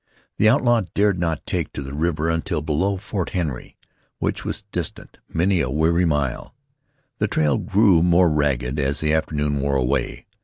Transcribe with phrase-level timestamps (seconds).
[0.39, 3.77] The outlaw dared not take to the river until below Fort Henry,
[4.17, 6.55] which was distant many a weary mile.
[7.19, 10.25] The trail grew more ragged as the afternoon wore away.